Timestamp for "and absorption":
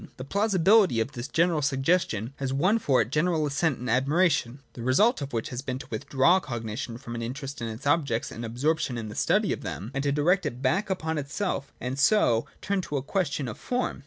8.31-8.97